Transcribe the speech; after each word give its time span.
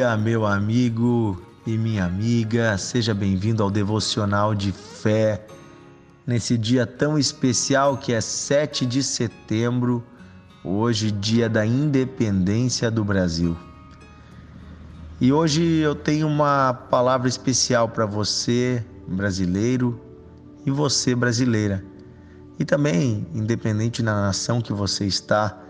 dia, 0.00 0.16
meu 0.16 0.46
amigo 0.46 1.38
e 1.66 1.76
minha 1.76 2.06
amiga. 2.06 2.78
Seja 2.78 3.12
bem-vindo 3.12 3.62
ao 3.62 3.70
devocional 3.70 4.54
de 4.54 4.72
fé. 4.72 5.46
Nesse 6.26 6.56
dia 6.56 6.86
tão 6.86 7.18
especial 7.18 7.98
que 7.98 8.14
é 8.14 8.20
7 8.22 8.86
de 8.86 9.02
setembro, 9.02 10.02
hoje, 10.64 11.10
dia 11.10 11.50
da 11.50 11.66
independência 11.66 12.90
do 12.90 13.04
Brasil. 13.04 13.54
E 15.20 15.30
hoje 15.30 15.62
eu 15.62 15.94
tenho 15.94 16.26
uma 16.26 16.72
palavra 16.72 17.28
especial 17.28 17.86
para 17.86 18.06
você, 18.06 18.82
brasileiro, 19.06 20.00
e 20.64 20.70
você, 20.70 21.14
brasileira. 21.14 21.84
E 22.58 22.64
também, 22.64 23.26
independente 23.34 24.02
da 24.02 24.14
nação 24.14 24.62
que 24.62 24.72
você 24.72 25.04
está, 25.04 25.60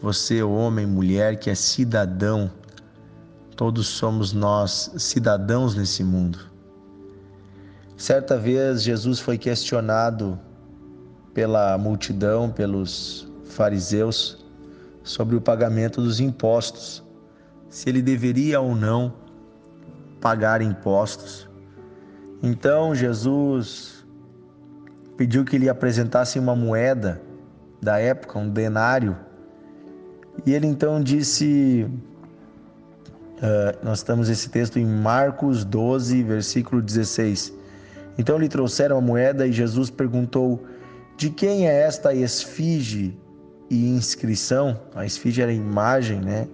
você, 0.00 0.42
homem, 0.42 0.86
mulher, 0.86 1.38
que 1.38 1.50
é 1.50 1.54
cidadão, 1.54 2.50
todos 3.56 3.88
somos 3.88 4.34
nós 4.34 4.92
cidadãos 4.98 5.74
nesse 5.74 6.04
mundo. 6.04 6.38
Certa 7.96 8.36
vez 8.36 8.82
Jesus 8.82 9.18
foi 9.18 9.38
questionado 9.38 10.38
pela 11.32 11.78
multidão, 11.78 12.50
pelos 12.50 13.26
fariseus, 13.46 14.44
sobre 15.02 15.36
o 15.36 15.40
pagamento 15.40 16.02
dos 16.02 16.20
impostos, 16.20 17.02
se 17.70 17.88
ele 17.88 18.02
deveria 18.02 18.60
ou 18.60 18.74
não 18.74 19.14
pagar 20.20 20.60
impostos. 20.60 21.48
Então 22.42 22.94
Jesus 22.94 24.04
pediu 25.16 25.44
que 25.44 25.56
lhe 25.56 25.68
apresentasse 25.68 26.38
uma 26.38 26.54
moeda 26.54 27.22
da 27.80 27.98
época, 27.98 28.38
um 28.38 28.48
denário, 28.50 29.16
e 30.44 30.52
ele 30.52 30.66
então 30.66 31.02
disse: 31.02 31.88
uh, 33.38 33.84
Nós 33.84 33.98
estamos 33.98 34.28
esse 34.28 34.48
texto 34.48 34.78
em 34.78 34.84
Marcos 34.84 35.64
12, 35.64 36.22
versículo 36.22 36.82
16. 36.82 37.52
Então 38.18 38.38
lhe 38.38 38.48
trouxeram 38.48 38.98
a 38.98 39.00
moeda 39.00 39.46
e 39.46 39.52
Jesus 39.52 39.90
perguntou: 39.90 40.64
De 41.16 41.30
quem 41.30 41.68
é 41.68 41.80
esta 41.82 42.14
esfinge 42.14 43.16
e 43.70 43.88
inscrição? 43.88 44.80
A 44.94 45.04
esfinge 45.04 45.42
era 45.42 45.50
a 45.50 45.54
imagem, 45.54 46.20
né? 46.20 46.48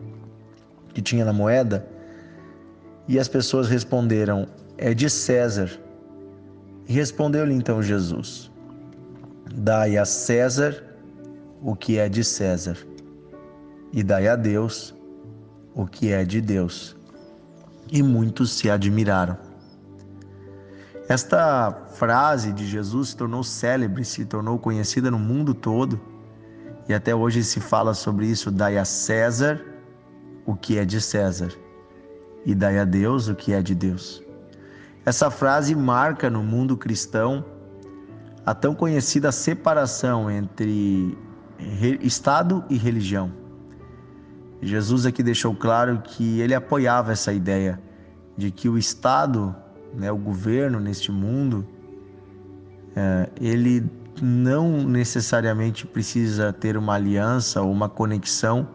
Que 0.93 1.01
tinha 1.01 1.25
na 1.25 1.33
moeda. 1.33 1.87
E 3.09 3.19
as 3.19 3.29
pessoas 3.29 3.69
responderam: 3.69 4.47
É 4.77 4.95
de 4.95 5.09
César. 5.09 5.71
Respondeu-lhe 6.87 7.55
então 7.55 7.83
Jesus: 7.83 8.51
Dai 9.55 9.97
a 9.97 10.05
César 10.05 10.83
o 11.63 11.77
que 11.77 11.99
é 11.99 12.09
de 12.09 12.25
César 12.25 12.77
e 13.93 14.03
dai 14.03 14.27
a 14.27 14.37
Deus 14.37 14.95
o 15.75 15.87
que 15.87 16.13
é 16.13 16.25
de 16.25 16.41
Deus. 16.41 16.97
E 17.91 18.03
muitos 18.03 18.53
se 18.53 18.71
admiraram. 18.71 19.37
Esta 21.09 21.73
frase 21.95 22.53
de 22.53 22.67
Jesus 22.67 23.11
se 23.11 23.17
tornou 23.17 23.43
célebre, 23.43 24.05
se 24.05 24.25
tornou 24.25 24.59
conhecida 24.59 25.11
no 25.11 25.19
mundo 25.19 25.53
todo, 25.53 26.01
e 26.89 26.95
até 26.95 27.15
hoje 27.15 27.45
se 27.45 27.61
fala 27.61 27.93
sobre 27.93 28.27
isso: 28.27 28.51
dai 28.51 28.79
a 28.79 28.85
César 28.85 29.61
o 30.47 30.55
que 30.55 30.79
é 30.79 30.85
de 30.85 31.01
César, 31.01 31.53
e 32.47 32.55
dai 32.55 32.79
a 32.79 32.85
Deus 32.85 33.29
o 33.29 33.35
que 33.35 33.53
é 33.53 33.61
de 33.61 33.75
Deus. 33.75 34.23
Essa 35.05 35.31
frase 35.31 35.75
marca 35.75 36.31
no 36.31 36.43
mundo 36.43 36.77
cristão 36.77 37.45
a 38.47 38.55
tão 38.55 38.75
conhecida 38.75 39.31
separação 39.31 40.31
entre 40.31 41.17
Estado 42.01 42.65
e 42.69 42.77
religião. 42.77 43.42
Jesus 44.63 45.05
aqui 45.05 45.25
deixou 45.25 45.55
claro 45.55 46.01
que 46.05 46.41
ele 46.41 46.55
apoiava 46.55 47.11
essa 47.11 47.33
ideia 47.33 47.81
de 48.37 48.53
que 48.53 48.69
o 48.69 48.79
Estado, 48.79 49.55
né, 49.93 50.11
o 50.13 50.17
governo 50.17 50.79
neste 50.79 51.11
mundo, 51.11 51.67
é, 52.95 53.29
ele 53.41 53.85
não 54.21 54.85
necessariamente 54.85 55.85
precisa 55.85 56.53
ter 56.53 56.77
uma 56.77 56.95
aliança 56.95 57.61
ou 57.61 57.73
uma 57.73 57.89
conexão 57.89 58.69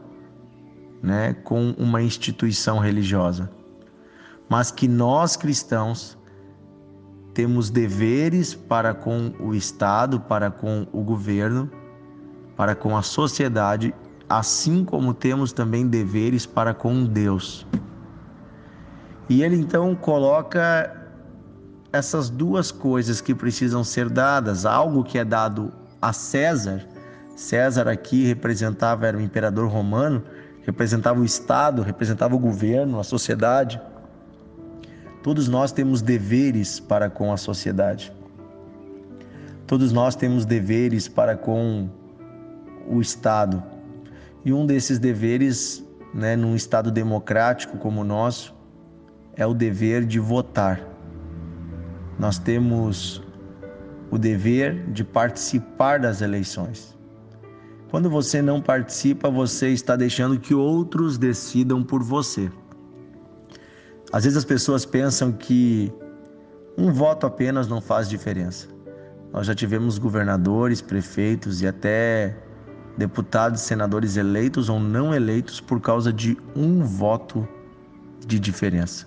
né, 1.02 1.34
com 1.34 1.72
uma 1.78 2.02
instituição 2.02 2.80
religiosa, 2.80 3.50
mas 4.50 4.72
que 4.72 4.90
nós 4.90 5.38
cristãos 5.38 6.18
temos 7.34 7.70
deveres 7.70 8.54
para 8.56 8.94
com 8.94 9.32
o 9.40 9.54
Estado, 9.54 10.20
para 10.20 10.52
com 10.52 10.86
o 10.92 11.02
governo, 11.02 11.72
para 12.58 12.76
com 12.76 12.98
a 12.98 13.02
sociedade 13.02 13.94
assim 14.30 14.84
como 14.84 15.14
temos 15.14 15.52
também 15.52 15.88
deveres 15.88 16.46
para 16.46 16.74
com 16.74 17.06
Deus. 17.06 17.66
E 19.30 19.44
ele 19.44 19.56
então 19.56 19.96
coloca 19.96 20.96
essas 21.92 22.30
duas 22.30 22.72
coisas 22.72 23.22
que 23.22 23.34
precisam 23.34 23.84
ser 23.84 24.10
dadas, 24.10 24.66
algo 24.66 25.04
que 25.04 25.18
é 25.18 25.26
dado 25.26 25.72
a 26.02 26.14
César. 26.14 26.86
César 27.36 27.88
aqui 27.88 28.26
representava 28.26 29.08
era 29.08 29.18
o 29.18 29.22
imperador 29.22 29.70
romano, 29.70 30.24
representava 30.64 31.20
o 31.20 31.26
estado, 31.26 31.82
representava 31.82 32.36
o 32.36 32.40
governo, 32.40 33.00
a 33.00 33.04
sociedade. 33.04 33.80
Todos 35.24 35.48
nós 35.48 35.72
temos 35.72 36.02
deveres 36.02 36.80
para 36.80 37.10
com 37.10 37.32
a 37.32 37.38
sociedade. 37.38 38.14
Todos 39.66 39.92
nós 39.92 40.16
temos 40.16 40.46
deveres 40.46 41.08
para 41.08 41.36
com 41.36 41.90
o 42.88 43.02
estado, 43.02 43.62
e 44.48 44.54
um 44.54 44.66
desses 44.66 44.98
deveres, 44.98 45.86
né, 46.14 46.34
num 46.38 46.56
Estado 46.56 46.90
democrático 46.90 47.78
como 47.78 48.00
o 48.00 48.04
nosso, 48.06 48.56
é 49.36 49.46
o 49.46 49.54
dever 49.54 50.06
de 50.06 50.20
votar. 50.20 50.82
Nós 52.18 52.40
temos 52.40 53.22
o 54.10 54.18
dever 54.18 54.90
de 54.94 55.04
participar 55.04 56.00
das 56.00 56.22
eleições. 56.22 56.98
Quando 57.92 58.10
você 58.10 58.42
não 58.42 58.62
participa, 58.62 59.30
você 59.30 59.68
está 59.72 59.98
deixando 59.98 60.40
que 60.40 60.54
outros 60.54 61.18
decidam 61.18 61.84
por 61.84 62.02
você. 62.02 62.50
Às 64.14 64.24
vezes 64.24 64.38
as 64.38 64.46
pessoas 64.46 64.86
pensam 64.86 65.34
que 65.34 65.92
um 66.78 66.94
voto 66.94 67.28
apenas 67.28 67.68
não 67.68 67.82
faz 67.82 68.08
diferença. 68.08 68.70
Nós 69.34 69.46
já 69.46 69.54
tivemos 69.54 69.98
governadores, 69.98 70.80
prefeitos 70.82 71.62
e 71.62 71.68
até 71.68 72.47
deputados 72.98 73.62
e 73.62 73.64
senadores 73.64 74.18
eleitos 74.18 74.70
ou 74.70 74.80
não 74.80 75.14
eleitos 75.14 75.62
por 75.62 75.80
causa 75.80 76.12
de 76.12 76.38
um 76.56 76.84
voto 76.84 77.48
de 78.26 78.40
diferença. 78.40 79.06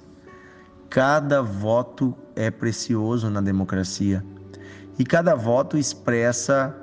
Cada 0.89 1.43
voto 1.43 2.17
é 2.37 2.51
precioso 2.51 3.29
na 3.29 3.41
democracia 3.41 4.25
e 4.99 5.05
cada 5.05 5.35
voto 5.35 5.77
expressa 5.77 6.75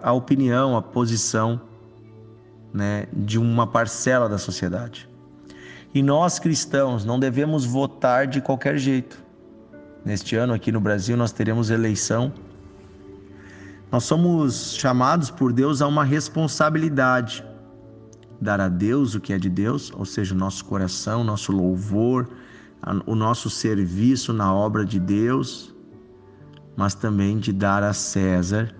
a 0.00 0.12
opinião, 0.12 0.76
a 0.76 0.82
posição 0.82 1.60
né, 2.72 3.06
de 3.12 3.38
uma 3.38 3.66
parcela 3.66 4.28
da 4.28 4.38
sociedade. 4.38 5.08
E 5.94 6.02
nós 6.02 6.38
cristãos 6.38 7.04
não 7.04 7.18
devemos 7.20 7.64
votar 7.64 8.26
de 8.26 8.40
qualquer 8.40 8.78
jeito. 8.78 9.22
Neste 10.04 10.36
ano 10.36 10.54
aqui 10.54 10.72
no 10.72 10.80
Brasil 10.80 11.16
nós 11.16 11.32
teremos 11.32 11.70
eleição 11.70 12.32
nós 13.92 14.04
somos 14.04 14.74
chamados 14.74 15.30
por 15.30 15.52
Deus 15.52 15.82
a 15.82 15.86
uma 15.86 16.02
responsabilidade. 16.02 17.44
Dar 18.40 18.58
a 18.58 18.66
Deus 18.66 19.14
o 19.14 19.20
que 19.20 19.34
é 19.34 19.38
de 19.38 19.50
Deus, 19.50 19.92
ou 19.94 20.06
seja, 20.06 20.34
o 20.34 20.38
nosso 20.38 20.64
coração, 20.64 21.22
nosso 21.22 21.52
louvor, 21.52 22.26
o 23.04 23.14
nosso 23.14 23.50
serviço 23.50 24.32
na 24.32 24.52
obra 24.52 24.82
de 24.82 24.98
Deus, 24.98 25.76
mas 26.74 26.94
também 26.94 27.38
de 27.38 27.52
dar 27.52 27.82
a 27.82 27.92
César 27.92 28.74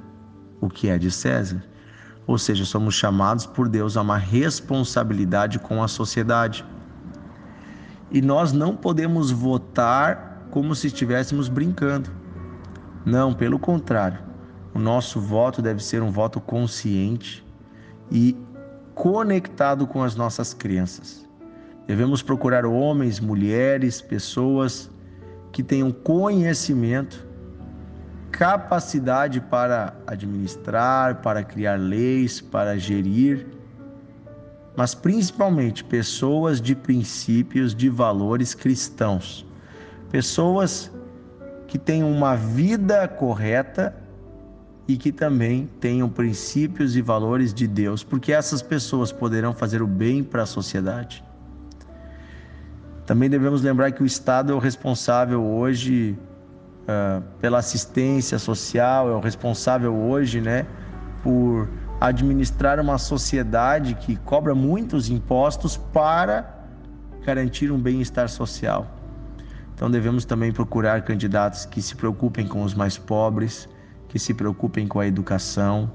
o 0.62 0.70
que 0.70 0.88
é 0.88 0.97
de 0.97 1.11
César. 1.11 1.62
Ou 2.26 2.38
seja, 2.38 2.64
somos 2.64 2.94
chamados 2.94 3.44
por 3.44 3.69
Deus 3.69 3.99
a 3.99 4.00
uma 4.00 4.17
responsabilidade 4.17 5.59
com 5.59 5.82
a 5.82 5.88
sociedade. 5.88 6.64
E 8.11 8.23
nós 8.23 8.50
não 8.50 8.75
podemos 8.75 9.31
votar 9.31 10.47
como 10.50 10.75
se 10.75 10.87
estivéssemos 10.87 11.49
brincando. 11.49 12.11
Não, 13.05 13.35
pelo 13.35 13.59
contrário. 13.59 14.31
O 14.75 14.79
nosso 14.79 15.21
voto 15.21 15.61
deve 15.61 15.83
ser 15.83 16.03
um 16.03 16.11
voto 16.11 16.41
consciente 16.41 17.45
e 18.11 18.37
conectado 18.95 19.87
com 19.87 20.03
as 20.03 20.15
nossas 20.15 20.55
crenças. 20.55 21.29
Devemos 21.87 22.23
procurar 22.23 22.65
homens, 22.65 23.21
mulheres, 23.21 24.01
pessoas 24.01 24.91
que 25.51 25.63
tenham 25.63 25.93
conhecimento, 25.93 27.27
capacidade 28.31 29.41
para 29.41 29.95
administrar, 30.07 31.21
para 31.21 31.45
criar 31.45 31.79
leis, 31.79 32.41
para 32.41 32.79
gerir, 32.79 33.47
mas 34.75 34.95
principalmente 34.95 35.85
pessoas 35.85 36.61
de 36.61 36.75
princípios, 36.75 37.75
de 37.75 37.91
valores 37.91 38.55
cristãos. 38.55 39.47
Pessoas 40.11 40.91
que 41.67 41.79
tenham 41.79 42.11
uma 42.11 42.37
vida 42.37 43.07
correta 43.07 44.01
e 44.87 44.96
que 44.96 45.12
também 45.12 45.69
tenham 45.81 46.08
princípios 46.08 46.96
e 46.96 47.02
valores 47.02 47.55
de 47.55 47.67
Deus, 47.67 48.02
porque 48.02 48.32
essas 48.32 48.61
pessoas 48.61 49.12
poderão 49.12 49.52
fazer 49.55 49.81
o 49.81 49.87
bem 49.87 50.25
para 50.25 50.43
a 50.43 50.46
sociedade. 50.46 51.25
Também 53.06 53.29
devemos 53.31 53.62
lembrar 53.62 53.93
que 53.93 54.02
o 54.02 54.06
Estado 54.06 54.52
é 54.52 54.55
o 54.55 54.58
responsável 54.58 55.43
hoje 55.43 56.19
uh, 56.82 57.23
pela 57.40 57.58
assistência 57.58 58.38
social, 58.38 59.08
é 59.08 59.14
o 59.14 59.20
responsável 59.20 59.94
hoje, 59.94 60.40
né, 60.40 60.67
por 61.23 61.69
administrar 62.00 62.81
uma 62.81 62.99
sociedade 62.99 63.94
que 63.94 64.17
cobra 64.17 64.55
muitos 64.55 65.08
impostos 65.08 65.76
para 65.76 66.62
garantir 67.25 67.70
um 67.70 67.78
bem-estar 67.78 68.28
social. 68.28 68.99
Então 69.75 69.90
devemos 69.90 70.25
também 70.25 70.52
procurar 70.52 71.02
candidatos 71.02 71.64
que 71.64 71.81
se 71.81 71.94
preocupem 71.94 72.46
com 72.46 72.62
os 72.62 72.75
mais 72.75 72.99
pobres, 72.99 73.69
que 74.12 74.19
se 74.19 74.35
preocupem 74.35 74.87
com 74.87 75.00
a 75.00 75.06
educação, 75.06 75.91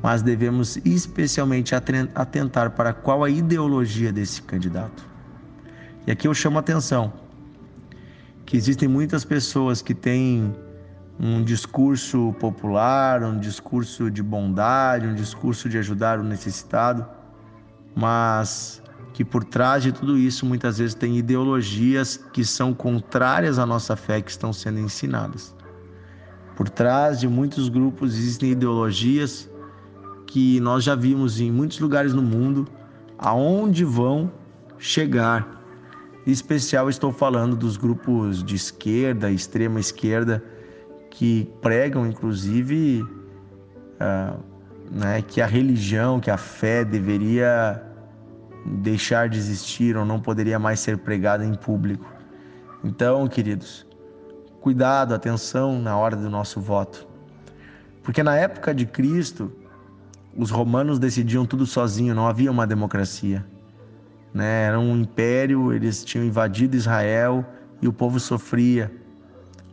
mas 0.00 0.22
devemos 0.22 0.76
especialmente 0.84 1.74
atentar 1.74 2.70
para 2.70 2.92
qual 2.92 3.24
a 3.24 3.28
ideologia 3.28 4.12
desse 4.12 4.40
candidato. 4.40 5.04
E 6.06 6.12
aqui 6.12 6.28
eu 6.28 6.32
chamo 6.32 6.56
a 6.56 6.60
atenção 6.60 7.12
que 8.46 8.56
existem 8.56 8.86
muitas 8.86 9.24
pessoas 9.24 9.82
que 9.82 9.92
têm 9.92 10.54
um 11.18 11.42
discurso 11.42 12.32
popular, 12.38 13.24
um 13.24 13.40
discurso 13.40 14.08
de 14.08 14.22
bondade, 14.22 15.04
um 15.08 15.16
discurso 15.16 15.68
de 15.68 15.78
ajudar 15.78 16.20
o 16.20 16.22
necessitado, 16.22 17.04
mas 17.96 18.80
que 19.12 19.24
por 19.24 19.42
trás 19.42 19.82
de 19.82 19.90
tudo 19.90 20.16
isso 20.16 20.46
muitas 20.46 20.78
vezes 20.78 20.94
tem 20.94 21.18
ideologias 21.18 22.16
que 22.32 22.44
são 22.44 22.72
contrárias 22.72 23.58
à 23.58 23.66
nossa 23.66 23.96
fé 23.96 24.22
que 24.22 24.30
estão 24.30 24.52
sendo 24.52 24.78
ensinadas. 24.78 25.56
Por 26.56 26.68
trás 26.68 27.20
de 27.20 27.28
muitos 27.28 27.68
grupos 27.68 28.16
existem 28.16 28.50
ideologias 28.52 29.50
que 30.26 30.60
nós 30.60 30.84
já 30.84 30.94
vimos 30.94 31.40
em 31.40 31.50
muitos 31.50 31.78
lugares 31.80 32.12
no 32.12 32.22
mundo, 32.22 32.66
aonde 33.18 33.84
vão 33.84 34.30
chegar. 34.78 35.62
Em 36.26 36.30
especial 36.30 36.88
estou 36.88 37.12
falando 37.12 37.56
dos 37.56 37.76
grupos 37.76 38.42
de 38.42 38.54
esquerda, 38.54 39.30
extrema 39.30 39.78
esquerda, 39.80 40.42
que 41.10 41.48
pregam 41.60 42.06
inclusive 42.06 43.02
uh, 43.02 44.40
né, 44.90 45.22
que 45.22 45.40
a 45.40 45.46
religião, 45.46 46.20
que 46.20 46.30
a 46.30 46.36
fé 46.36 46.84
deveria 46.84 47.82
deixar 48.64 49.28
de 49.28 49.38
existir 49.38 49.96
ou 49.96 50.04
não 50.04 50.20
poderia 50.20 50.58
mais 50.58 50.80
ser 50.80 50.98
pregada 50.98 51.44
em 51.44 51.54
público. 51.54 52.10
Então, 52.82 53.26
queridos, 53.28 53.86
cuidado, 54.64 55.12
atenção 55.12 55.78
na 55.78 55.94
hora 55.94 56.16
do 56.16 56.30
nosso 56.30 56.58
voto. 56.58 57.06
Porque 58.02 58.22
na 58.22 58.34
época 58.34 58.74
de 58.74 58.86
Cristo, 58.86 59.52
os 60.34 60.50
romanos 60.50 60.98
decidiam 60.98 61.44
tudo 61.44 61.66
sozinho, 61.66 62.14
não 62.14 62.26
havia 62.26 62.50
uma 62.50 62.66
democracia. 62.66 63.44
Né? 64.32 64.64
Era 64.64 64.80
um 64.80 64.96
império, 64.96 65.70
eles 65.70 66.02
tinham 66.02 66.24
invadido 66.24 66.74
Israel 66.74 67.44
e 67.82 67.86
o 67.86 67.92
povo 67.92 68.18
sofria. 68.18 68.90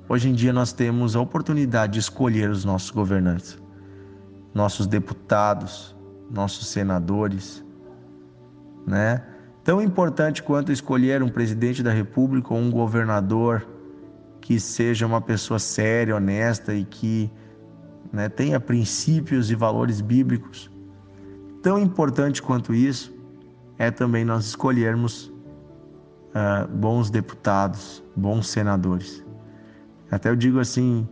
Hoje 0.09 0.27
em 0.27 0.33
dia 0.33 0.51
nós 0.51 0.73
temos 0.73 1.15
a 1.15 1.21
oportunidade 1.21 1.93
de 1.93 1.99
escolher 1.99 2.49
os 2.49 2.65
nossos 2.65 2.89
governantes, 2.89 3.57
nossos 4.53 4.87
deputados, 4.87 5.95
nossos 6.29 6.67
senadores, 6.67 7.63
né? 8.85 9.23
Tão 9.63 9.81
importante 9.81 10.43
quanto 10.43 10.69
escolher 10.69 11.23
um 11.23 11.29
presidente 11.29 11.81
da 11.81 11.93
República 11.93 12.53
ou 12.53 12.59
um 12.59 12.69
governador 12.69 13.65
que 14.41 14.59
seja 14.59 15.05
uma 15.05 15.21
pessoa 15.21 15.59
séria, 15.59 16.15
honesta 16.15 16.73
e 16.73 16.83
que 16.83 17.31
né, 18.11 18.27
tenha 18.27 18.59
princípios 18.59 19.51
e 19.51 19.55
valores 19.55 20.01
bíblicos. 20.01 20.69
Tão 21.61 21.79
importante 21.79 22.41
quanto 22.41 22.73
isso 22.73 23.13
é 23.77 23.91
também 23.91 24.25
nós 24.25 24.45
escolhermos 24.45 25.27
uh, 25.27 26.67
bons 26.67 27.09
deputados, 27.09 28.03
bons 28.15 28.47
senadores. 28.47 29.23
Até 30.09 30.29
eu 30.29 30.35
digo 30.35 30.59
assim, 30.59 31.07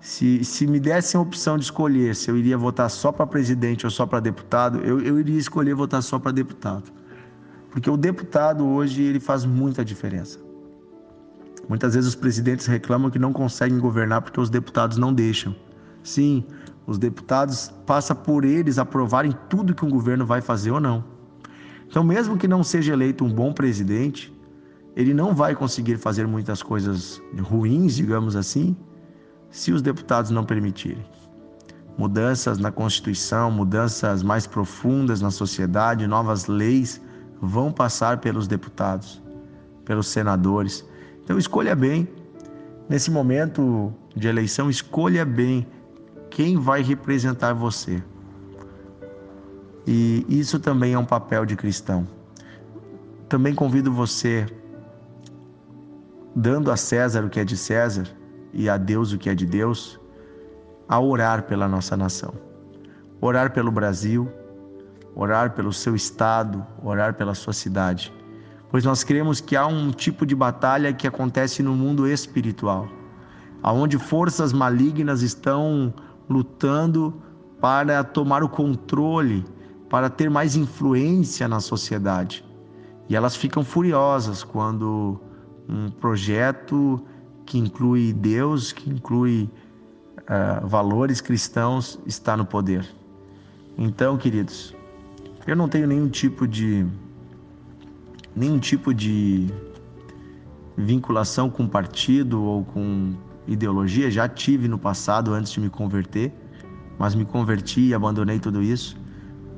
se, 0.00 0.44
se 0.44 0.66
me 0.66 0.78
dessem 0.78 1.16
a 1.16 1.22
opção 1.22 1.56
de 1.56 1.64
escolher 1.64 2.14
se 2.14 2.30
eu 2.30 2.36
iria 2.36 2.58
votar 2.58 2.90
só 2.90 3.10
para 3.10 3.26
presidente 3.26 3.86
ou 3.86 3.90
só 3.90 4.04
para 4.04 4.20
deputado, 4.20 4.80
eu, 4.80 5.00
eu 5.00 5.18
iria 5.18 5.38
escolher 5.38 5.74
votar 5.74 6.02
só 6.02 6.18
para 6.18 6.32
deputado. 6.32 6.92
Porque 7.70 7.88
o 7.88 7.96
deputado 7.96 8.66
hoje 8.66 9.02
ele 9.02 9.18
faz 9.18 9.44
muita 9.44 9.84
diferença. 9.84 10.43
Muitas 11.68 11.94
vezes 11.94 12.10
os 12.10 12.14
presidentes 12.14 12.66
reclamam 12.66 13.10
que 13.10 13.18
não 13.18 13.32
conseguem 13.32 13.78
governar 13.78 14.22
porque 14.22 14.40
os 14.40 14.50
deputados 14.50 14.96
não 14.96 15.12
deixam. 15.12 15.54
Sim, 16.02 16.44
os 16.86 16.98
deputados 16.98 17.72
passa 17.86 18.14
por 18.14 18.44
eles 18.44 18.78
aprovarem 18.78 19.34
tudo 19.48 19.74
que 19.74 19.84
um 19.84 19.90
governo 19.90 20.26
vai 20.26 20.40
fazer 20.40 20.70
ou 20.70 20.80
não. 20.80 21.04
Então, 21.86 22.04
mesmo 22.04 22.36
que 22.36 22.48
não 22.48 22.62
seja 22.62 22.92
eleito 22.92 23.24
um 23.24 23.32
bom 23.32 23.52
presidente, 23.52 24.32
ele 24.96 25.14
não 25.14 25.34
vai 25.34 25.54
conseguir 25.54 25.96
fazer 25.96 26.26
muitas 26.26 26.62
coisas 26.62 27.20
ruins, 27.40 27.96
digamos 27.96 28.36
assim, 28.36 28.76
se 29.50 29.72
os 29.72 29.82
deputados 29.82 30.30
não 30.30 30.44
permitirem. 30.44 31.04
Mudanças 31.96 32.58
na 32.58 32.72
Constituição, 32.72 33.50
mudanças 33.50 34.22
mais 34.22 34.46
profundas 34.46 35.20
na 35.20 35.30
sociedade, 35.30 36.06
novas 36.06 36.46
leis 36.46 37.00
vão 37.40 37.70
passar 37.70 38.18
pelos 38.18 38.48
deputados, 38.48 39.22
pelos 39.84 40.08
senadores. 40.08 40.84
Então 41.24 41.38
escolha 41.38 41.74
bem, 41.74 42.06
nesse 42.88 43.10
momento 43.10 43.92
de 44.14 44.28
eleição, 44.28 44.68
escolha 44.68 45.24
bem 45.24 45.66
quem 46.30 46.58
vai 46.58 46.82
representar 46.82 47.54
você. 47.54 48.02
E 49.86 50.24
isso 50.28 50.60
também 50.60 50.92
é 50.92 50.98
um 50.98 51.04
papel 51.04 51.46
de 51.46 51.56
cristão. 51.56 52.06
Também 53.28 53.54
convido 53.54 53.90
você, 53.90 54.46
dando 56.36 56.70
a 56.70 56.76
César 56.76 57.24
o 57.24 57.30
que 57.30 57.40
é 57.40 57.44
de 57.44 57.56
César 57.56 58.06
e 58.52 58.68
a 58.68 58.76
Deus 58.76 59.12
o 59.12 59.18
que 59.18 59.30
é 59.30 59.34
de 59.34 59.46
Deus, 59.46 59.98
a 60.86 61.00
orar 61.00 61.44
pela 61.44 61.66
nossa 61.66 61.96
nação. 61.96 62.34
Orar 63.20 63.52
pelo 63.52 63.70
Brasil, 63.70 64.30
orar 65.14 65.54
pelo 65.54 65.72
seu 65.72 65.96
estado, 65.96 66.64
orar 66.82 67.14
pela 67.14 67.34
sua 67.34 67.54
cidade. 67.54 68.12
Pois 68.74 68.84
nós 68.84 69.04
cremos 69.04 69.40
que 69.40 69.54
há 69.54 69.64
um 69.68 69.92
tipo 69.92 70.26
de 70.26 70.34
batalha 70.34 70.92
que 70.92 71.06
acontece 71.06 71.62
no 71.62 71.76
mundo 71.76 72.08
espiritual, 72.08 72.88
aonde 73.62 73.96
forças 73.96 74.52
malignas 74.52 75.22
estão 75.22 75.94
lutando 76.28 77.14
para 77.60 78.02
tomar 78.02 78.42
o 78.42 78.48
controle, 78.48 79.44
para 79.88 80.10
ter 80.10 80.28
mais 80.28 80.56
influência 80.56 81.46
na 81.46 81.60
sociedade. 81.60 82.44
E 83.08 83.14
elas 83.14 83.36
ficam 83.36 83.62
furiosas 83.62 84.42
quando 84.42 85.20
um 85.68 85.88
projeto 85.88 87.00
que 87.46 87.58
inclui 87.58 88.12
Deus, 88.12 88.72
que 88.72 88.90
inclui 88.90 89.48
uh, 90.18 90.66
valores 90.66 91.20
cristãos, 91.20 91.96
está 92.06 92.36
no 92.36 92.44
poder. 92.44 92.84
Então, 93.78 94.16
queridos, 94.16 94.74
eu 95.46 95.54
não 95.54 95.68
tenho 95.68 95.86
nenhum 95.86 96.08
tipo 96.08 96.44
de 96.48 96.84
nenhum 98.36 98.58
tipo 98.58 98.92
de 98.92 99.48
vinculação 100.76 101.48
com 101.48 101.66
partido 101.68 102.42
ou 102.42 102.64
com 102.64 103.14
ideologia, 103.46 104.10
já 104.10 104.28
tive 104.28 104.66
no 104.68 104.78
passado 104.78 105.32
antes 105.32 105.52
de 105.52 105.60
me 105.60 105.68
converter, 105.68 106.32
mas 106.98 107.14
me 107.14 107.24
converti 107.24 107.88
e 107.88 107.94
abandonei 107.94 108.38
tudo 108.38 108.62
isso. 108.62 108.96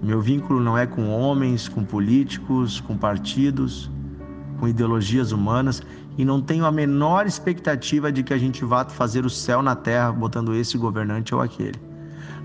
Meu 0.03 0.21
vínculo 0.21 0.61
não 0.61 0.77
é 0.77 0.87
com 0.87 1.09
homens, 1.09 1.69
com 1.69 1.85
políticos, 1.85 2.81
com 2.81 2.99
partidos, 2.99 3.91
com 4.59 4.69
ideologias 4.69 5.33
humanas 5.33 5.83
e 6.19 6.25
não 6.25 6.41
tenho 6.41 6.67
a 6.67 6.73
menor 6.73 7.27
expectativa 7.27 8.11
de 8.13 8.23
que 8.23 8.35
a 8.35 8.39
gente 8.39 8.65
vá 8.65 8.85
fazer 8.85 9.25
o 9.25 9.31
céu 9.31 9.63
na 9.63 9.75
terra 9.75 10.13
botando 10.13 10.55
esse 10.55 10.77
governante 10.77 11.35
ou 11.35 11.41
aquele. 11.41 11.79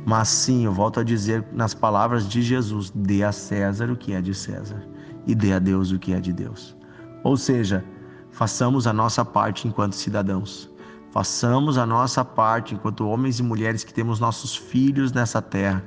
Mas 0.06 0.30
sim, 0.30 0.66
eu 0.66 0.74
volto 0.74 1.00
a 1.00 1.04
dizer 1.04 1.44
nas 1.54 1.74
palavras 1.74 2.28
de 2.28 2.42
Jesus: 2.42 2.92
dê 2.94 3.24
a 3.24 3.32
César 3.32 3.92
o 3.92 3.96
que 3.96 4.14
é 4.14 4.22
de 4.22 4.34
César 4.34 4.82
e 5.26 5.36
dê 5.36 5.54
a 5.54 5.60
Deus 5.60 5.92
o 5.92 6.00
que 6.00 6.14
é 6.14 6.20
de 6.20 6.34
Deus. 6.34 6.76
Ou 7.24 7.38
seja, 7.38 7.84
façamos 8.32 8.88
a 8.88 8.94
nossa 8.94 9.24
parte 9.24 9.68
enquanto 9.68 9.94
cidadãos. 9.94 10.70
Façamos 11.12 11.78
a 11.78 11.86
nossa 11.86 12.24
parte 12.24 12.74
enquanto 12.74 13.08
homens 13.08 13.40
e 13.40 13.44
mulheres 13.44 13.84
que 13.84 13.94
temos 13.94 14.20
nossos 14.20 14.56
filhos 14.56 15.12
nessa 15.12 15.42
terra, 15.42 15.84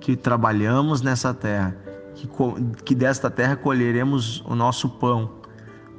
que 0.00 0.16
trabalhamos 0.16 1.02
nessa 1.02 1.34
terra, 1.34 1.76
que, 2.14 2.28
que 2.84 2.94
desta 2.94 3.30
terra 3.30 3.54
colheremos 3.56 4.42
o 4.46 4.54
nosso 4.54 4.88
pão. 4.88 5.30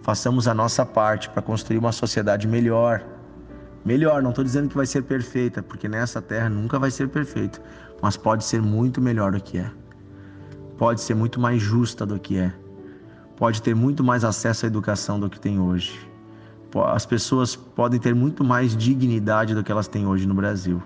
Façamos 0.01 0.47
a 0.47 0.53
nossa 0.53 0.85
parte 0.85 1.29
para 1.29 1.41
construir 1.41 1.77
uma 1.77 1.91
sociedade 1.91 2.47
melhor, 2.47 3.03
Melhor, 3.87 4.21
não 4.21 4.31
estou 4.31 4.43
dizendo 4.43 4.67
que 4.67 4.75
vai 4.75 4.85
ser 4.85 5.03
perfeita, 5.03 5.63
porque 5.63 5.87
nessa 5.87 6.21
terra 6.21 6.49
nunca 6.49 6.77
vai 6.77 6.91
ser 6.91 7.07
perfeita, 7.07 7.61
mas 8.01 8.17
pode 8.17 8.43
ser 8.43 8.61
muito 8.61 8.99
melhor 8.99 9.31
do 9.31 9.41
que 9.41 9.59
é. 9.59 9.71
Pode 10.77 11.01
ser 11.01 11.15
muito 11.15 11.39
mais 11.39 11.61
justa 11.61 12.05
do 12.05 12.19
que 12.19 12.37
é. 12.37 12.53
Pode 13.35 13.61
ter 13.61 13.75
muito 13.75 14.03
mais 14.03 14.23
acesso 14.23 14.65
à 14.65 14.67
educação 14.67 15.19
do 15.19 15.29
que 15.29 15.39
tem 15.39 15.59
hoje. 15.59 15.99
As 16.85 17.05
pessoas 17.05 17.55
podem 17.55 17.99
ter 17.99 18.13
muito 18.13 18.43
mais 18.43 18.75
dignidade 18.75 19.55
do 19.55 19.63
que 19.63 19.71
elas 19.71 19.87
têm 19.87 20.05
hoje 20.05 20.27
no 20.27 20.35
Brasil, 20.35 20.81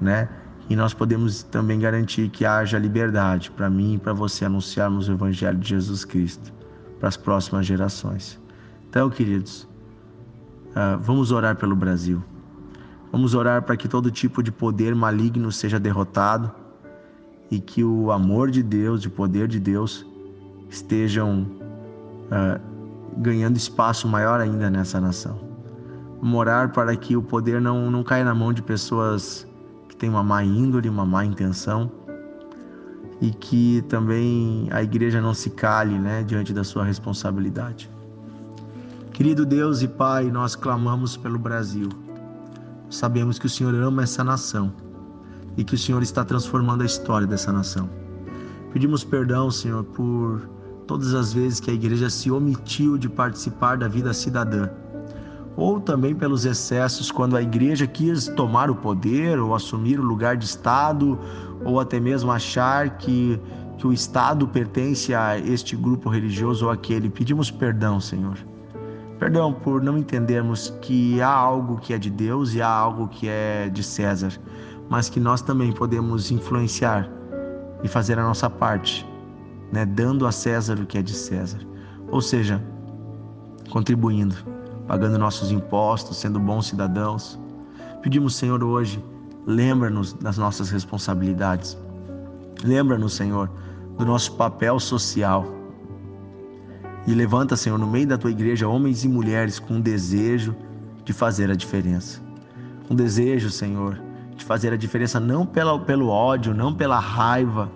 né? 0.00 0.28
E 0.70 0.76
nós 0.76 0.94
podemos 0.94 1.42
também 1.42 1.78
garantir 1.78 2.30
que 2.30 2.44
haja 2.44 2.78
liberdade 2.78 3.50
para 3.50 3.68
mim 3.68 3.94
e 3.94 3.98
para 3.98 4.12
você 4.12 4.44
anunciarmos 4.44 5.08
o 5.08 5.12
evangelho 5.12 5.58
de 5.58 5.68
Jesus 5.70 6.04
Cristo, 6.04 6.52
para 6.98 7.08
as 7.08 7.16
próximas 7.16 7.66
gerações. 7.66 8.40
Então, 8.88 9.10
queridos, 9.10 9.68
uh, 10.70 10.98
vamos 11.00 11.32
orar 11.32 11.56
pelo 11.56 11.76
Brasil. 11.76 12.22
Vamos 13.10 13.34
orar 13.34 13.62
para 13.62 13.76
que 13.76 13.88
todo 13.88 14.10
tipo 14.10 14.42
de 14.42 14.52
poder 14.52 14.94
maligno 14.94 15.50
seja 15.50 15.78
derrotado 15.78 16.50
e 17.50 17.58
que 17.60 17.82
o 17.82 18.10
amor 18.12 18.50
de 18.50 18.62
Deus, 18.62 19.04
o 19.04 19.10
poder 19.10 19.48
de 19.48 19.58
Deus 19.58 20.04
estejam 20.68 21.46
uh, 22.26 22.60
ganhando 23.18 23.56
espaço 23.56 24.06
maior 24.06 24.40
ainda 24.40 24.70
nessa 24.70 25.00
nação. 25.00 25.38
Vamos 26.20 26.38
orar 26.38 26.72
para 26.72 26.94
que 26.96 27.16
o 27.16 27.22
poder 27.22 27.60
não, 27.60 27.90
não 27.90 28.02
caia 28.02 28.24
na 28.24 28.34
mão 28.34 28.52
de 28.52 28.62
pessoas 28.62 29.46
que 29.88 29.96
têm 29.96 30.10
uma 30.10 30.22
má 30.22 30.44
índole, 30.44 30.88
uma 30.88 31.06
má 31.06 31.24
intenção 31.24 31.90
e 33.20 33.30
que 33.30 33.82
também 33.88 34.68
a 34.70 34.82
igreja 34.82 35.20
não 35.20 35.34
se 35.34 35.50
cale 35.50 35.98
né, 35.98 36.22
diante 36.22 36.52
da 36.52 36.62
sua 36.62 36.84
responsabilidade. 36.84 37.90
Querido 39.12 39.44
Deus 39.44 39.82
e 39.82 39.88
Pai, 39.88 40.30
nós 40.30 40.54
clamamos 40.54 41.16
pelo 41.16 41.38
Brasil. 41.38 41.88
Sabemos 42.90 43.38
que 43.38 43.46
o 43.46 43.48
Senhor 43.48 43.74
ama 43.74 44.04
essa 44.04 44.22
nação 44.22 44.72
e 45.58 45.64
que 45.64 45.74
o 45.74 45.78
Senhor 45.78 46.02
está 46.02 46.24
transformando 46.24 46.82
a 46.82 46.86
história 46.86 47.26
dessa 47.26 47.52
nação. 47.52 47.90
Pedimos 48.72 49.02
perdão, 49.02 49.50
Senhor, 49.50 49.82
por 49.82 50.48
todas 50.86 51.12
as 51.12 51.32
vezes 51.32 51.58
que 51.58 51.70
a 51.70 51.74
igreja 51.74 52.08
se 52.08 52.30
omitiu 52.30 52.96
de 52.96 53.08
participar 53.08 53.76
da 53.76 53.88
vida 53.88 54.14
cidadã, 54.14 54.70
ou 55.56 55.80
também 55.80 56.14
pelos 56.14 56.44
excessos 56.44 57.10
quando 57.10 57.36
a 57.36 57.42
igreja 57.42 57.86
quis 57.86 58.28
tomar 58.28 58.70
o 58.70 58.76
poder 58.76 59.40
ou 59.40 59.52
assumir 59.54 59.98
o 59.98 60.04
lugar 60.04 60.36
de 60.36 60.44
Estado, 60.44 61.18
ou 61.64 61.80
até 61.80 61.98
mesmo 61.98 62.30
achar 62.30 62.96
que, 62.96 63.40
que 63.76 63.86
o 63.86 63.92
Estado 63.92 64.46
pertence 64.46 65.12
a 65.12 65.36
este 65.36 65.74
grupo 65.74 66.08
religioso 66.08 66.66
ou 66.66 66.70
aquele. 66.70 67.10
Pedimos 67.10 67.50
perdão, 67.50 68.00
Senhor. 68.00 68.38
Perdão 69.18 69.52
por 69.52 69.82
não 69.82 69.98
entendermos 69.98 70.72
que 70.80 71.20
há 71.20 71.28
algo 71.28 71.78
que 71.78 71.92
é 71.92 71.98
de 71.98 72.08
Deus 72.08 72.54
e 72.54 72.62
há 72.62 72.68
algo 72.68 73.08
que 73.08 73.28
é 73.28 73.68
de 73.68 73.82
César, 73.82 74.32
mas 74.88 75.08
que 75.08 75.20
nós 75.20 75.42
também 75.42 75.72
podemos 75.72 76.30
influenciar 76.30 77.08
e 77.82 77.88
fazer 77.88 78.18
a 78.18 78.22
nossa 78.22 78.48
parte, 78.48 79.06
né, 79.72 79.84
dando 79.84 80.26
a 80.26 80.32
César 80.32 80.78
o 80.80 80.86
que 80.86 80.98
é 80.98 81.02
de 81.02 81.12
César. 81.12 81.60
Ou 82.10 82.20
seja, 82.20 82.62
contribuindo, 83.70 84.34
pagando 84.86 85.18
nossos 85.18 85.50
impostos, 85.50 86.16
sendo 86.16 86.40
bons 86.40 86.66
cidadãos. 86.68 87.38
Pedimos, 88.02 88.34
Senhor, 88.36 88.64
hoje, 88.64 89.04
lembra-nos 89.46 90.14
das 90.14 90.38
nossas 90.38 90.70
responsabilidades. 90.70 91.76
Lembra-nos, 92.64 93.14
Senhor, 93.14 93.50
do 93.98 94.06
nosso 94.06 94.34
papel 94.36 94.80
social 94.80 95.44
e 97.06 97.14
levanta, 97.14 97.56
Senhor, 97.56 97.78
no 97.78 97.86
meio 97.86 98.06
da 98.06 98.18
tua 98.18 98.30
igreja 98.30 98.68
homens 98.68 99.04
e 99.04 99.08
mulheres 99.08 99.58
com 99.58 99.74
um 99.74 99.80
desejo 99.80 100.54
de 101.04 101.12
fazer 101.12 101.50
a 101.50 101.54
diferença. 101.54 102.20
Um 102.90 102.94
desejo, 102.94 103.50
Senhor, 103.50 103.98
de 104.38 104.44
fazer 104.44 104.72
a 104.72 104.76
diferença 104.76 105.20
não 105.20 105.44
pela, 105.44 105.78
pelo 105.78 106.08
ódio, 106.08 106.54
não 106.54 106.72
pela 106.72 106.98
raiva, 106.98 107.70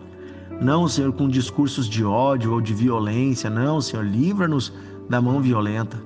não, 0.60 0.88
Senhor, 0.88 1.12
com 1.12 1.28
discursos 1.28 1.88
de 1.88 2.04
ódio 2.04 2.52
ou 2.52 2.60
de 2.60 2.72
violência. 2.72 3.50
Não, 3.50 3.80
Senhor, 3.80 4.04
livra-nos 4.04 4.72
da 5.08 5.20
mão 5.20 5.40
violenta. 5.40 5.96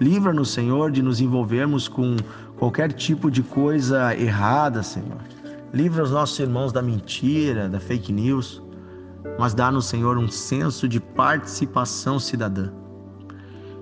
Livra-nos, 0.00 0.50
Senhor, 0.50 0.90
de 0.90 1.02
nos 1.02 1.20
envolvermos 1.20 1.88
com 1.88 2.16
qualquer 2.58 2.92
tipo 2.92 3.30
de 3.30 3.42
coisa 3.42 4.14
errada, 4.14 4.82
Senhor. 4.82 5.18
Livra 5.72 6.02
os 6.02 6.10
nossos 6.10 6.38
irmãos 6.38 6.72
da 6.72 6.82
mentira, 6.82 7.68
da 7.68 7.80
fake 7.80 8.12
news 8.12 8.62
mas 9.38 9.54
dá-nos, 9.54 9.86
Senhor, 9.86 10.18
um 10.18 10.28
senso 10.28 10.88
de 10.88 11.00
participação 11.00 12.18
cidadã. 12.18 12.70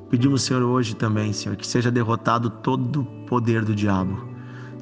Pedimos, 0.08 0.42
Senhor, 0.42 0.62
hoje 0.62 0.94
também, 0.94 1.32
Senhor, 1.32 1.56
que 1.56 1.66
seja 1.66 1.90
derrotado 1.90 2.50
todo 2.50 3.02
o 3.02 3.26
poder 3.26 3.64
do 3.64 3.74
diabo, 3.74 4.28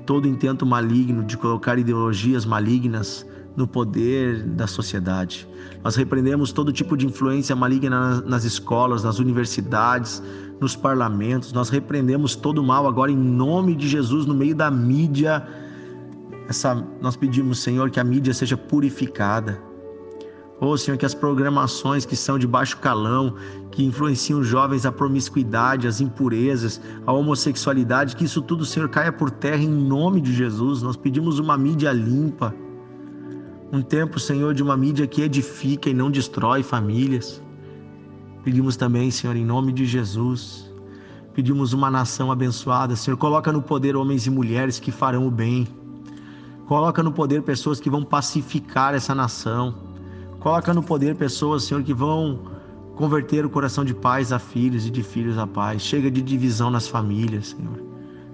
todo 0.08 0.26
intento 0.26 0.64
maligno 0.64 1.22
de 1.22 1.36
colocar 1.36 1.78
ideologias 1.78 2.46
malignas 2.46 3.26
no 3.54 3.68
poder 3.68 4.42
da 4.42 4.66
sociedade. 4.66 5.46
Nós 5.84 5.96
repreendemos 5.96 6.50
todo 6.50 6.72
tipo 6.72 6.96
de 6.96 7.04
influência 7.04 7.54
maligna 7.54 8.22
nas 8.22 8.42
escolas, 8.42 9.04
nas 9.04 9.18
universidades, 9.18 10.22
nos 10.58 10.74
parlamentos. 10.74 11.52
Nós 11.52 11.68
repreendemos 11.68 12.34
todo 12.34 12.62
o 12.62 12.64
mal 12.64 12.88
agora 12.88 13.12
em 13.12 13.18
nome 13.18 13.76
de 13.76 13.86
Jesus 13.86 14.24
no 14.24 14.32
meio 14.32 14.54
da 14.54 14.70
mídia. 14.70 15.46
Essa, 16.48 16.82
nós 17.02 17.14
pedimos, 17.14 17.58
Senhor, 17.58 17.90
que 17.90 18.00
a 18.00 18.04
mídia 18.04 18.32
seja 18.32 18.56
purificada, 18.56 19.62
Oh, 20.60 20.76
Senhor, 20.76 20.98
que 20.98 21.06
as 21.06 21.14
programações 21.14 22.04
que 22.04 22.16
são 22.16 22.36
de 22.36 22.46
baixo 22.46 22.78
calão, 22.78 23.34
que 23.70 23.84
influenciam 23.84 24.40
os 24.40 24.46
jovens 24.46 24.84
à 24.84 24.90
promiscuidade, 24.90 25.86
às 25.86 26.00
impurezas, 26.00 26.80
à 27.06 27.12
homossexualidade, 27.12 28.16
que 28.16 28.24
isso 28.24 28.42
tudo, 28.42 28.66
Senhor, 28.66 28.88
caia 28.88 29.12
por 29.12 29.30
terra 29.30 29.62
em 29.62 29.68
nome 29.68 30.20
de 30.20 30.32
Jesus. 30.32 30.82
Nós 30.82 30.96
pedimos 30.96 31.38
uma 31.38 31.56
mídia 31.56 31.92
limpa. 31.92 32.52
Um 33.72 33.82
tempo, 33.82 34.18
Senhor, 34.18 34.52
de 34.52 34.60
uma 34.60 34.76
mídia 34.76 35.06
que 35.06 35.22
edifica 35.22 35.88
e 35.90 35.94
não 35.94 36.10
destrói 36.10 36.64
famílias. 36.64 37.40
Pedimos 38.42 38.76
também, 38.76 39.12
Senhor, 39.12 39.36
em 39.36 39.44
nome 39.44 39.72
de 39.72 39.86
Jesus. 39.86 40.72
Pedimos 41.34 41.72
uma 41.72 41.88
nação 41.88 42.32
abençoada. 42.32 42.96
Senhor, 42.96 43.16
coloca 43.16 43.52
no 43.52 43.62
poder 43.62 43.94
homens 43.94 44.26
e 44.26 44.30
mulheres 44.30 44.80
que 44.80 44.90
farão 44.90 45.24
o 45.24 45.30
bem. 45.30 45.68
Coloca 46.66 47.00
no 47.00 47.12
poder 47.12 47.42
pessoas 47.42 47.78
que 47.78 47.88
vão 47.88 48.02
pacificar 48.02 48.92
essa 48.92 49.14
nação 49.14 49.88
Coloca 50.40 50.73
no 50.73 50.83
poder 50.83 51.16
pessoas, 51.16 51.64
Senhor, 51.64 51.83
que 51.83 51.92
vão 51.92 52.38
converter 52.95 53.45
o 53.45 53.50
coração 53.50 53.85
de 53.85 53.95
pais 53.95 54.33
a 54.33 54.38
filhos 54.38 54.87
e 54.87 54.90
de 54.90 55.02
filhos 55.02 55.37
a 55.37 55.47
pais. 55.47 55.83
Chega 55.83 56.11
de 56.11 56.23
divisão 56.23 56.71
nas 56.71 56.87
famílias, 56.87 57.49
Senhor. 57.49 57.83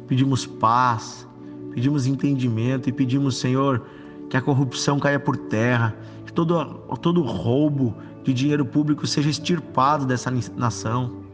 Pedimos 0.07 0.47
paz, 0.47 1.27
pedimos 1.71 2.07
entendimento 2.07 2.89
e 2.89 2.93
pedimos, 2.93 3.39
Senhor, 3.39 3.83
que 4.29 4.37
a 4.37 4.43
corrupção 4.43 4.99
caia 4.99 5.19
por 5.19 5.37
terra, 5.37 5.97
que 6.27 6.33
todo, 6.33 6.65
todo 7.01 7.23
roubo 7.23 7.95
de 8.23 8.33
dinheiro 8.33 8.65
público 8.65 9.07
seja 9.07 9.31
extirpado 9.31 10.05
dessa 10.05 10.31
nação. 10.57 11.25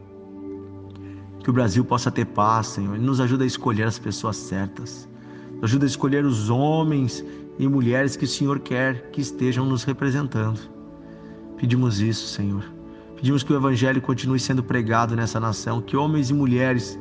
Que 1.43 1.49
o 1.49 1.53
Brasil 1.53 1.83
possa 1.83 2.11
ter 2.11 2.25
paz, 2.25 2.67
Senhor, 2.67 2.95
e 2.95 2.99
nos 2.99 3.19
ajuda 3.19 3.43
a 3.43 3.47
escolher 3.47 3.83
as 3.83 3.99
pessoas 3.99 4.37
certas. 4.37 5.09
Nos 5.55 5.65
ajuda 5.65 5.85
a 5.85 5.87
escolher 5.87 6.23
os 6.23 6.49
homens 6.49 7.25
e 7.61 7.67
mulheres 7.67 8.15
que 8.15 8.25
o 8.25 8.27
Senhor 8.27 8.59
quer 8.59 9.11
que 9.11 9.21
estejam 9.21 9.63
nos 9.67 9.83
representando. 9.83 10.59
Pedimos 11.57 11.99
isso, 11.99 12.27
Senhor. 12.27 12.63
Pedimos 13.15 13.43
que 13.43 13.53
o 13.53 13.55
Evangelho 13.55 14.01
continue 14.01 14.39
sendo 14.39 14.63
pregado 14.63 15.15
nessa 15.15 15.39
nação, 15.39 15.79
que 15.79 15.95
homens 15.95 16.31
e 16.31 16.33
mulheres 16.33 16.97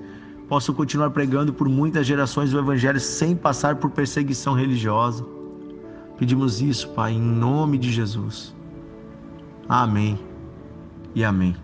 possam 0.51 0.75
continuar 0.75 1.13
pregando 1.13 1.51
por 1.51 1.67
muitas 1.67 2.07
gerações 2.07 2.53
o 2.53 2.59
Evangelho 2.59 3.01
sem 3.01 3.35
passar 3.35 3.77
por 3.77 3.91
perseguição 3.91 4.53
religiosa. 4.53 5.25
Pedimos 6.19 6.61
isso, 6.61 6.91
Pai, 6.91 7.15
em 7.15 7.23
nome 7.23 7.79
de 7.79 7.91
Jesus. 7.91 8.55
Amém 9.67 10.19
e 11.15 11.25
amém. 11.25 11.57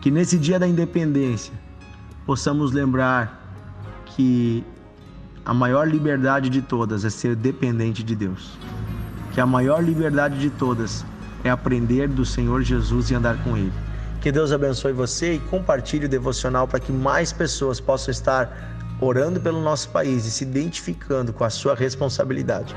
Que 0.00 0.08
nesse 0.08 0.38
dia 0.38 0.60
da 0.60 0.68
independência 0.68 1.52
possamos 2.24 2.70
lembrar 2.70 3.42
que 4.06 4.62
a 5.44 5.52
maior 5.52 5.86
liberdade 5.86 6.48
de 6.48 6.62
todas 6.62 7.04
é 7.04 7.10
ser 7.10 7.36
dependente 7.36 8.02
de 8.02 8.16
Deus. 8.16 8.56
Que 9.32 9.40
a 9.40 9.46
maior 9.46 9.84
liberdade 9.84 10.38
de 10.38 10.48
todas 10.48 11.04
é 11.42 11.50
aprender 11.50 12.08
do 12.08 12.24
Senhor 12.24 12.62
Jesus 12.62 13.10
e 13.10 13.14
andar 13.14 13.36
com 13.44 13.54
Ele. 13.56 13.72
Que 14.22 14.32
Deus 14.32 14.52
abençoe 14.52 14.94
você 14.94 15.34
e 15.34 15.38
compartilhe 15.38 16.06
o 16.06 16.08
devocional 16.08 16.66
para 16.66 16.80
que 16.80 16.90
mais 16.90 17.30
pessoas 17.30 17.78
possam 17.78 18.10
estar 18.10 18.96
orando 18.98 19.38
pelo 19.38 19.60
nosso 19.60 19.90
país 19.90 20.24
e 20.24 20.30
se 20.30 20.44
identificando 20.44 21.30
com 21.30 21.44
a 21.44 21.50
sua 21.50 21.74
responsabilidade. 21.74 22.74